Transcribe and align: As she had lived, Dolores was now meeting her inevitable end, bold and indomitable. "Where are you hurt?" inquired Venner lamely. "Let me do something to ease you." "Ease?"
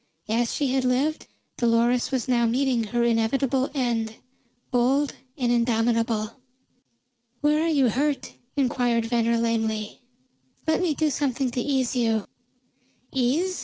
As 0.29 0.51
she 0.51 0.73
had 0.73 0.83
lived, 0.83 1.27
Dolores 1.57 2.09
was 2.11 2.27
now 2.27 2.47
meeting 2.47 2.85
her 2.85 3.03
inevitable 3.03 3.69
end, 3.75 4.15
bold 4.71 5.13
and 5.37 5.51
indomitable. 5.51 6.37
"Where 7.41 7.61
are 7.63 7.67
you 7.69 7.87
hurt?" 7.89 8.33
inquired 8.55 9.05
Venner 9.05 9.37
lamely. 9.37 10.01
"Let 10.65 10.81
me 10.81 10.95
do 10.95 11.11
something 11.11 11.51
to 11.51 11.61
ease 11.61 11.95
you." 11.95 12.25
"Ease?" 13.13 13.59